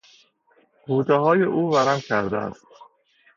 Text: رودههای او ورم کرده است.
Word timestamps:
رودههای 0.87 1.43
او 1.43 1.71
ورم 1.73 1.99
کرده 1.99 2.37
است. 2.37 2.65